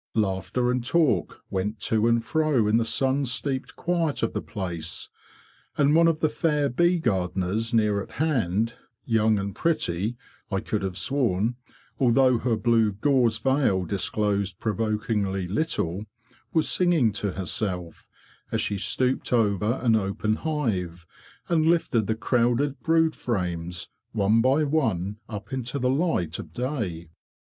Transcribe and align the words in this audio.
Laughter 0.15 0.71
and 0.71 0.83
talk 0.83 1.41
went 1.51 1.79
to 1.79 2.07
and 2.07 2.23
fro 2.23 2.67
in 2.67 2.77
the 2.77 2.83
sun 2.83 3.23
steeped 3.23 3.75
quiet 3.75 4.23
of 4.23 4.33
the 4.33 4.41
place; 4.41 5.09
and 5.77 5.93
one 5.93 6.07
of 6.07 6.21
the 6.21 6.27
fair 6.27 6.69
bee 6.69 6.97
gardeners 6.97 7.71
near 7.71 8.01
at 8.01 8.13
hand—young 8.13 9.37
and 9.37 9.53
pretty, 9.55 10.17
I 10.49 10.59
could 10.59 10.81
have 10.81 10.97
sworn, 10.97 11.53
although 11.99 12.39
her 12.39 12.55
blue 12.55 12.93
gauze 12.93 13.37
veil 13.37 13.85
disclosed 13.85 14.59
provokingly 14.59 15.47
little—was 15.47 16.67
singing 16.67 17.11
to 17.11 17.33
herself, 17.33 18.07
as 18.51 18.59
she 18.59 18.79
stooped 18.79 19.31
over 19.31 19.79
an 19.83 19.95
open 19.95 20.37
hive, 20.37 21.05
and 21.47 21.67
lifted 21.67 22.07
the 22.07 22.15
crowded 22.15 22.79
brood 22.81 23.15
frames 23.15 23.87
one 24.13 24.41
by 24.41 24.63
one 24.63 25.17
up 25.29 25.53
into 25.53 25.77
the 25.77 25.91
light 25.91 26.39
of 26.39 26.53
day. 26.53 27.11